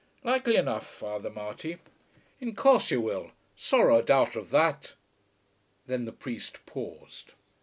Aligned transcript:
"Likely 0.23 0.55
enough, 0.55 0.87
Father 0.87 1.29
Marty." 1.29 1.77
"In 2.39 2.55
course 2.55 2.89
you 2.89 2.99
will. 2.99 3.33
Sorrow 3.55 3.97
a 3.97 4.01
doubt 4.01 4.35
of 4.35 4.49
that." 4.49 4.95
Then 5.85 6.05
the 6.05 6.11
priest 6.11 6.57
paused. 6.65 7.33